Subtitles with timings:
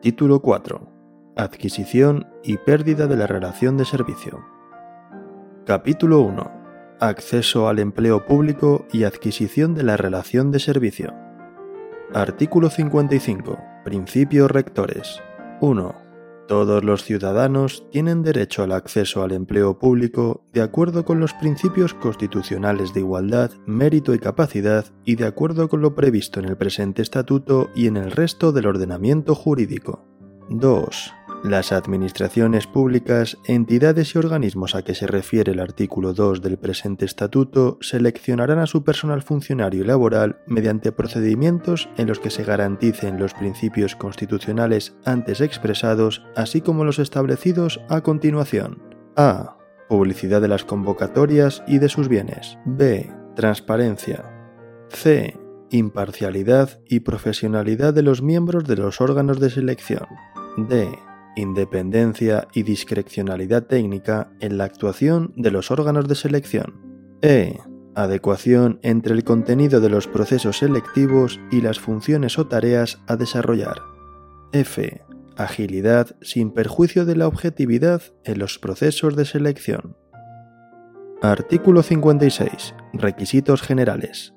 [0.00, 0.80] Título 4.
[1.36, 4.38] Adquisición y pérdida de la relación de servicio.
[5.66, 6.52] Capítulo 1.
[7.00, 11.12] Acceso al empleo público y adquisición de la relación de servicio.
[12.14, 13.58] Artículo 55.
[13.84, 15.20] Principios rectores.
[15.60, 16.07] 1
[16.48, 21.94] todos los ciudadanos tienen derecho al acceso al empleo público de acuerdo con los principios
[21.94, 27.02] constitucionales de igualdad, mérito y capacidad y de acuerdo con lo previsto en el presente
[27.02, 30.04] estatuto y en el resto del ordenamiento jurídico.
[30.48, 31.14] 2.
[31.44, 37.04] Las administraciones públicas, entidades y organismos a que se refiere el artículo 2 del presente
[37.04, 43.20] estatuto seleccionarán a su personal funcionario y laboral mediante procedimientos en los que se garanticen
[43.20, 48.82] los principios constitucionales antes expresados, así como los establecidos a continuación.
[49.16, 49.56] A.
[49.88, 52.58] Publicidad de las convocatorias y de sus bienes.
[52.64, 53.12] B.
[53.36, 54.24] Transparencia.
[54.88, 55.38] C.
[55.70, 60.06] Imparcialidad y profesionalidad de los miembros de los órganos de selección.
[60.56, 60.88] D
[61.38, 66.74] independencia y discrecionalidad técnica en la actuación de los órganos de selección.
[67.22, 67.58] E.
[67.94, 73.82] Adecuación entre el contenido de los procesos selectivos y las funciones o tareas a desarrollar.
[74.52, 75.02] F.
[75.36, 79.96] Agilidad sin perjuicio de la objetividad en los procesos de selección.
[81.22, 82.74] Artículo 56.
[82.92, 84.34] Requisitos generales.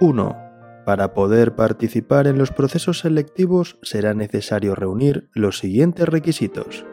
[0.00, 0.43] 1.
[0.84, 6.84] Para poder participar en los procesos selectivos será necesario reunir los siguientes requisitos.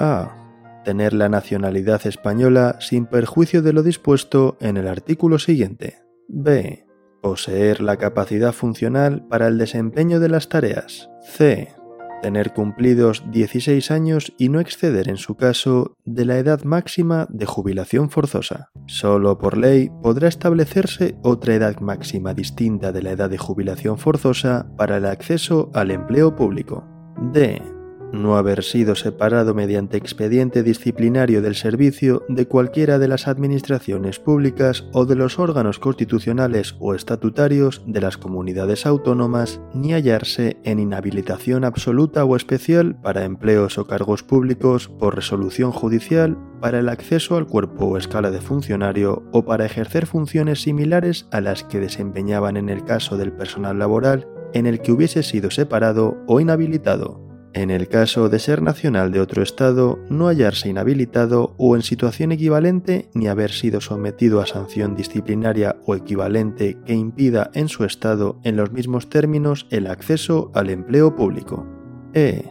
[0.00, 0.82] A.
[0.84, 5.98] Tener la nacionalidad española sin perjuicio de lo dispuesto en el artículo siguiente.
[6.28, 6.86] B.
[7.22, 11.10] Poseer la capacidad funcional para el desempeño de las tareas.
[11.22, 11.74] C
[12.22, 17.46] tener cumplidos 16 años y no exceder en su caso de la edad máxima de
[17.46, 18.70] jubilación forzosa.
[18.86, 24.66] Solo por ley podrá establecerse otra edad máxima distinta de la edad de jubilación forzosa
[24.76, 26.84] para el acceso al empleo público.
[27.32, 27.75] D
[28.12, 34.84] no haber sido separado mediante expediente disciplinario del servicio de cualquiera de las administraciones públicas
[34.92, 41.64] o de los órganos constitucionales o estatutarios de las comunidades autónomas, ni hallarse en inhabilitación
[41.64, 47.46] absoluta o especial para empleos o cargos públicos por resolución judicial para el acceso al
[47.46, 52.68] cuerpo o escala de funcionario o para ejercer funciones similares a las que desempeñaban en
[52.68, 57.25] el caso del personal laboral en el que hubiese sido separado o inhabilitado
[57.56, 62.32] en el caso de ser nacional de otro Estado, no hallarse inhabilitado o en situación
[62.32, 68.38] equivalente ni haber sido sometido a sanción disciplinaria o equivalente que impida en su Estado
[68.44, 71.66] en los mismos términos el acceso al empleo público.
[72.12, 72.44] E.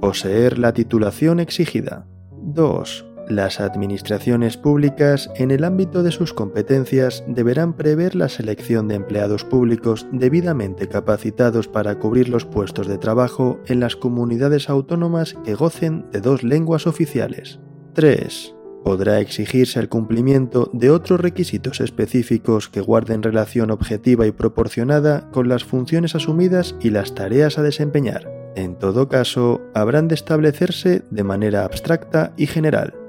[0.00, 2.06] Poseer la titulación exigida.
[2.44, 8.96] 2 las administraciones públicas, en el ámbito de sus competencias, deberán prever la selección de
[8.96, 15.54] empleados públicos debidamente capacitados para cubrir los puestos de trabajo en las comunidades autónomas que
[15.54, 17.60] gocen de dos lenguas oficiales.
[17.94, 18.54] 3.
[18.84, 25.48] Podrá exigirse el cumplimiento de otros requisitos específicos que guarden relación objetiva y proporcionada con
[25.48, 28.28] las funciones asumidas y las tareas a desempeñar.
[28.56, 33.01] En todo caso, habrán de establecerse de manera abstracta y general.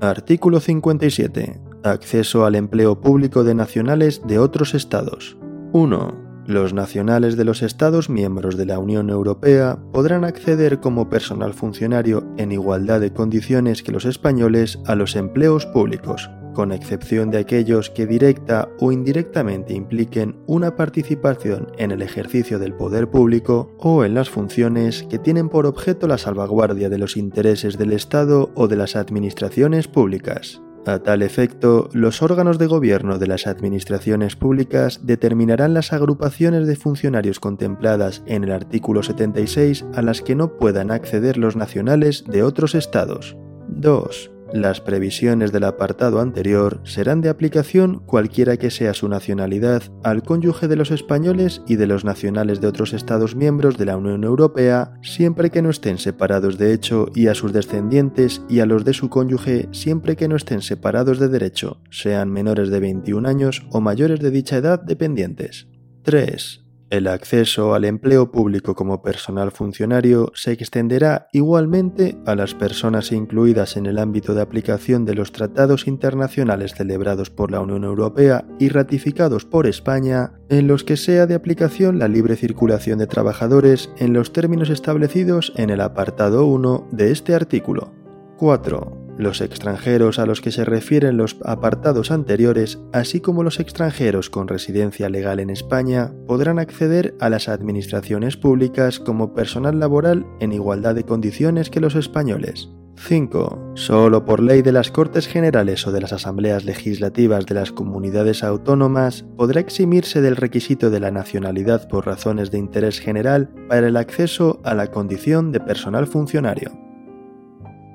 [0.00, 1.60] Artículo 57.
[1.84, 5.36] Acceso al empleo público de nacionales de otros Estados.
[5.72, 6.42] 1.
[6.46, 12.26] Los nacionales de los Estados miembros de la Unión Europea podrán acceder como personal funcionario
[12.36, 17.90] en igualdad de condiciones que los españoles a los empleos públicos, con excepción de aquellos
[17.90, 24.14] que directa o indirectamente impliquen una participación en el ejercicio del poder público o en
[24.14, 28.76] las funciones que tienen por objeto la salvaguardia de los intereses del Estado o de
[28.76, 30.62] las administraciones públicas.
[30.86, 36.76] A tal efecto, los órganos de gobierno de las administraciones públicas determinarán las agrupaciones de
[36.76, 42.42] funcionarios contempladas en el artículo 76 a las que no puedan acceder los nacionales de
[42.42, 43.34] otros estados.
[43.68, 44.33] 2.
[44.54, 50.68] Las previsiones del apartado anterior serán de aplicación cualquiera que sea su nacionalidad al cónyuge
[50.68, 54.92] de los españoles y de los nacionales de otros Estados miembros de la Unión Europea,
[55.02, 58.92] siempre que no estén separados de hecho, y a sus descendientes y a los de
[58.92, 63.80] su cónyuge, siempre que no estén separados de derecho, sean menores de 21 años o
[63.80, 65.66] mayores de dicha edad dependientes.
[66.04, 66.63] 3.
[66.94, 73.76] El acceso al empleo público como personal funcionario se extenderá igualmente a las personas incluidas
[73.76, 78.68] en el ámbito de aplicación de los tratados internacionales celebrados por la Unión Europea y
[78.68, 84.12] ratificados por España, en los que sea de aplicación la libre circulación de trabajadores en
[84.12, 87.92] los términos establecidos en el apartado 1 de este artículo.
[88.38, 94.28] 4 Los extranjeros a los que se refieren los apartados anteriores, así como los extranjeros
[94.28, 100.52] con residencia legal en España, podrán acceder a las administraciones públicas como personal laboral en
[100.52, 102.70] igualdad de condiciones que los españoles.
[102.96, 103.72] 5.
[103.74, 108.42] Solo por ley de las Cortes Generales o de las Asambleas Legislativas de las comunidades
[108.42, 113.96] autónomas podrá eximirse del requisito de la nacionalidad por razones de interés general para el
[113.96, 116.83] acceso a la condición de personal funcionario.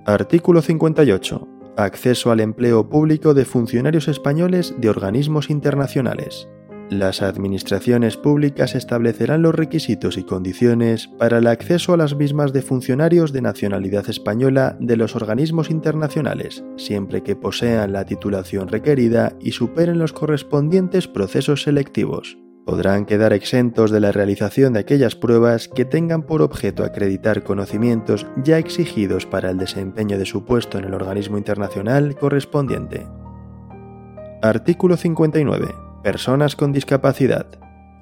[0.10, 1.48] Artículo 58.
[1.78, 6.50] Acceso al empleo público de funcionarios españoles de organismos internacionales.
[6.90, 12.64] Las administraciones públicas establecerán los requisitos y condiciones para el acceso a las mismas de
[12.64, 19.52] funcionarios de nacionalidad española de los organismos internacionales, siempre que posean la titulación requerida y
[19.52, 22.40] superen los correspondientes procesos selectivos.
[22.70, 28.28] Podrán quedar exentos de la realización de aquellas pruebas que tengan por objeto acreditar conocimientos
[28.44, 33.08] ya exigidos para el desempeño de su puesto en el organismo internacional correspondiente.
[34.44, 35.74] Artículo 59.
[36.04, 37.48] Personas con discapacidad.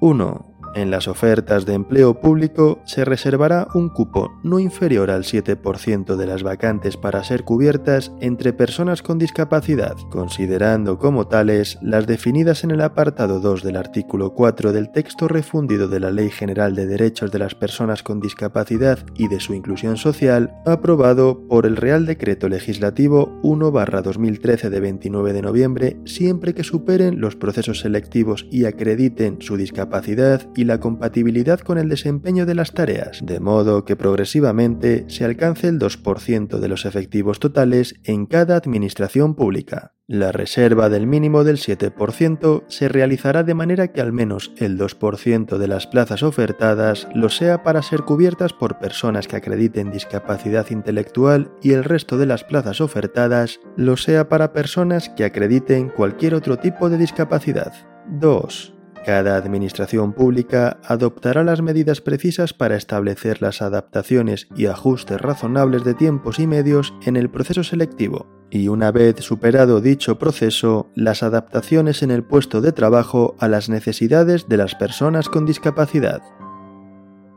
[0.02, 0.57] 1.
[0.78, 6.24] En las ofertas de empleo público se reservará un cupo no inferior al 7% de
[6.24, 12.70] las vacantes para ser cubiertas entre personas con discapacidad, considerando como tales las definidas en
[12.70, 17.32] el apartado 2 del artículo 4 del texto refundido de la Ley General de Derechos
[17.32, 22.48] de las Personas con Discapacidad y de su Inclusión Social, aprobado por el Real Decreto
[22.48, 29.56] Legislativo 1-2013 de 29 de noviembre, siempre que superen los procesos selectivos y acrediten su
[29.56, 35.24] discapacidad y la compatibilidad con el desempeño de las tareas, de modo que progresivamente se
[35.24, 39.94] alcance el 2% de los efectivos totales en cada administración pública.
[40.06, 45.58] La reserva del mínimo del 7% se realizará de manera que al menos el 2%
[45.58, 51.50] de las plazas ofertadas lo sea para ser cubiertas por personas que acrediten discapacidad intelectual
[51.62, 56.56] y el resto de las plazas ofertadas lo sea para personas que acrediten cualquier otro
[56.58, 57.72] tipo de discapacidad.
[58.10, 58.77] 2.
[59.08, 65.94] Cada administración pública adoptará las medidas precisas para establecer las adaptaciones y ajustes razonables de
[65.94, 72.02] tiempos y medios en el proceso selectivo, y una vez superado dicho proceso, las adaptaciones
[72.02, 76.20] en el puesto de trabajo a las necesidades de las personas con discapacidad.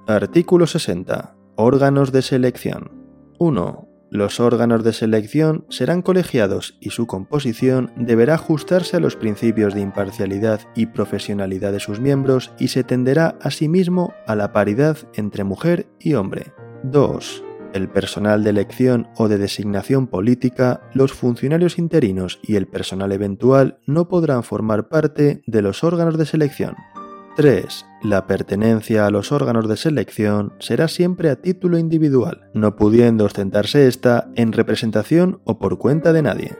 [0.07, 1.38] Artículo 60.
[1.56, 2.91] Órganos de selección.
[3.39, 3.91] 1.
[4.12, 9.80] Los órganos de selección serán colegiados y su composición deberá ajustarse a los principios de
[9.80, 15.88] imparcialidad y profesionalidad de sus miembros y se tenderá asimismo a la paridad entre mujer
[15.98, 16.52] y hombre.
[16.84, 17.46] 2.
[17.74, 23.80] El personal de elección o de designación política, los funcionarios interinos y el personal eventual
[23.86, 26.75] no podrán formar parte de los órganos de selección.
[27.42, 27.88] 3.
[28.04, 33.88] La pertenencia a los órganos de selección será siempre a título individual, no pudiendo ostentarse
[33.88, 36.56] esta en representación o por cuenta de nadie.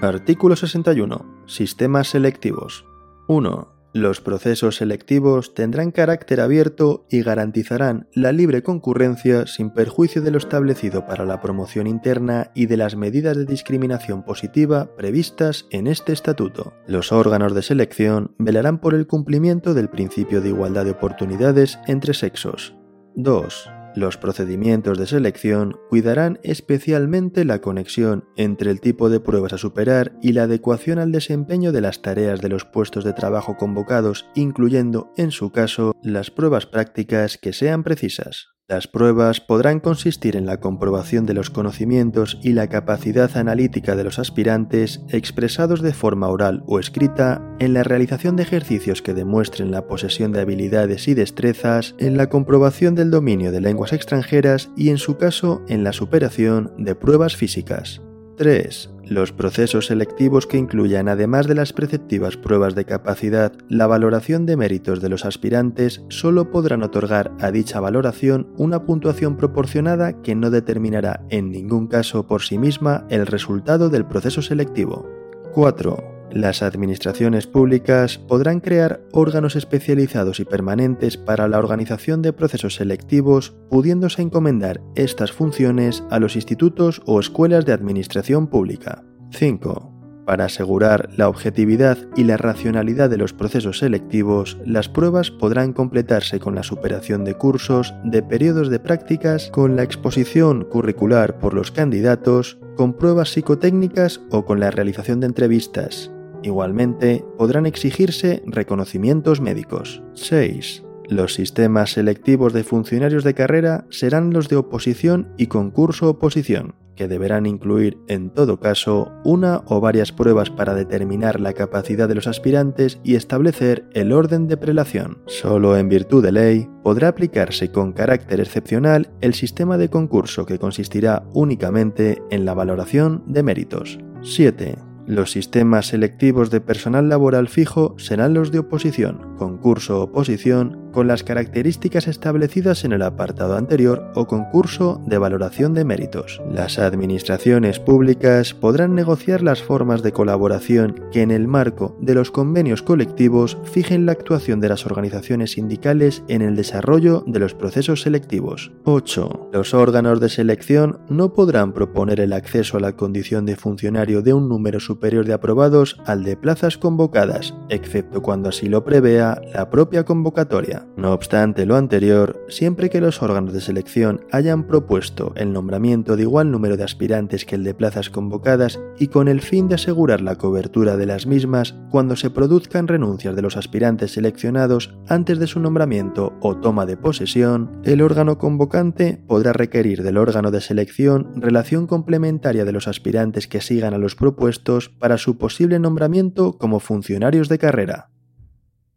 [0.00, 1.44] Artículo 61.
[1.46, 2.86] Sistemas selectivos.
[3.26, 3.77] 1.
[3.98, 10.38] Los procesos selectivos tendrán carácter abierto y garantizarán la libre concurrencia sin perjuicio de lo
[10.38, 16.12] establecido para la promoción interna y de las medidas de discriminación positiva previstas en este
[16.12, 16.74] estatuto.
[16.86, 22.14] Los órganos de selección velarán por el cumplimiento del principio de igualdad de oportunidades entre
[22.14, 22.76] sexos.
[23.16, 23.77] 2.
[23.98, 30.12] Los procedimientos de selección cuidarán especialmente la conexión entre el tipo de pruebas a superar
[30.22, 35.12] y la adecuación al desempeño de las tareas de los puestos de trabajo convocados, incluyendo,
[35.16, 38.57] en su caso, las pruebas prácticas que sean precisas.
[38.70, 44.04] Las pruebas podrán consistir en la comprobación de los conocimientos y la capacidad analítica de
[44.04, 49.70] los aspirantes expresados de forma oral o escrita, en la realización de ejercicios que demuestren
[49.70, 54.90] la posesión de habilidades y destrezas, en la comprobación del dominio de lenguas extranjeras y
[54.90, 58.02] en su caso en la superación de pruebas físicas.
[58.38, 58.90] 3.
[59.04, 64.56] Los procesos selectivos que incluyan, además de las preceptivas pruebas de capacidad, la valoración de
[64.56, 70.50] méritos de los aspirantes, solo podrán otorgar a dicha valoración una puntuación proporcionada que no
[70.50, 75.06] determinará en ningún caso por sí misma el resultado del proceso selectivo.
[75.52, 76.17] 4.
[76.32, 83.56] Las administraciones públicas podrán crear órganos especializados y permanentes para la organización de procesos selectivos,
[83.70, 89.04] pudiéndose encomendar estas funciones a los institutos o escuelas de administración pública.
[89.30, 89.94] 5.
[90.26, 96.38] Para asegurar la objetividad y la racionalidad de los procesos selectivos, las pruebas podrán completarse
[96.38, 101.70] con la superación de cursos, de periodos de prácticas, con la exposición curricular por los
[101.70, 106.10] candidatos, con pruebas psicotécnicas o con la realización de entrevistas.
[106.42, 110.02] Igualmente, podrán exigirse reconocimientos médicos.
[110.14, 110.84] 6.
[111.08, 117.46] Los sistemas selectivos de funcionarios de carrera serán los de oposición y concurso-oposición, que deberán
[117.46, 123.00] incluir, en todo caso, una o varias pruebas para determinar la capacidad de los aspirantes
[123.04, 125.18] y establecer el orden de prelación.
[125.26, 130.58] Solo en virtud de ley podrá aplicarse con carácter excepcional el sistema de concurso que
[130.58, 133.98] consistirá únicamente en la valoración de méritos.
[134.22, 134.87] 7.
[135.08, 142.08] Los sistemas selectivos de personal laboral fijo serán los de oposición, concurso-oposición, con las características
[142.08, 146.42] establecidas en el apartado anterior o concurso de valoración de méritos.
[146.52, 152.32] Las administraciones públicas podrán negociar las formas de colaboración que en el marco de los
[152.32, 158.02] convenios colectivos fijen la actuación de las organizaciones sindicales en el desarrollo de los procesos
[158.02, 158.72] selectivos.
[158.82, 159.50] 8.
[159.52, 164.34] Los órganos de selección no podrán proponer el acceso a la condición de funcionario de
[164.34, 169.70] un número superior de aprobados al de plazas convocadas, excepto cuando así lo prevea la
[169.70, 170.87] propia convocatoria.
[170.96, 176.22] No obstante lo anterior, siempre que los órganos de selección hayan propuesto el nombramiento de
[176.22, 180.20] igual número de aspirantes que el de plazas convocadas y con el fin de asegurar
[180.20, 185.46] la cobertura de las mismas cuando se produzcan renuncias de los aspirantes seleccionados antes de
[185.46, 191.40] su nombramiento o toma de posesión, el órgano convocante podrá requerir del órgano de selección
[191.40, 196.80] relación complementaria de los aspirantes que sigan a los propuestos para su posible nombramiento como
[196.80, 198.10] funcionarios de carrera.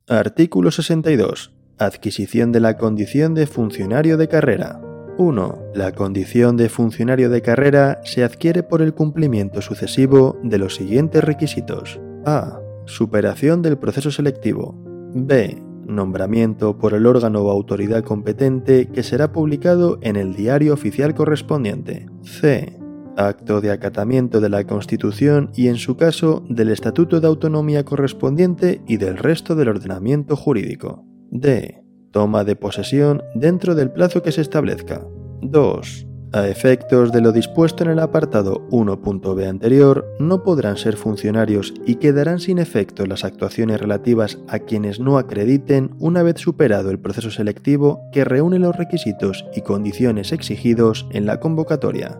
[0.07, 1.60] Artículo 62.
[1.81, 4.79] Adquisición de la condición de funcionario de carrera.
[5.17, 5.71] 1.
[5.73, 11.23] La condición de funcionario de carrera se adquiere por el cumplimiento sucesivo de los siguientes
[11.23, 11.99] requisitos.
[12.23, 12.59] A.
[12.85, 14.75] Superación del proceso selectivo.
[15.15, 15.59] B.
[15.87, 22.05] Nombramiento por el órgano o autoridad competente que será publicado en el diario oficial correspondiente.
[22.21, 22.77] C.
[23.17, 28.83] Acto de acatamiento de la Constitución y, en su caso, del Estatuto de Autonomía correspondiente
[28.87, 31.07] y del resto del ordenamiento jurídico.
[31.31, 31.83] D.
[32.11, 35.01] Toma de posesión dentro del plazo que se establezca.
[35.41, 36.07] 2.
[36.33, 41.95] A efectos de lo dispuesto en el apartado 1.b anterior, no podrán ser funcionarios y
[41.95, 47.31] quedarán sin efecto las actuaciones relativas a quienes no acrediten una vez superado el proceso
[47.31, 52.19] selectivo que reúne los requisitos y condiciones exigidos en la convocatoria.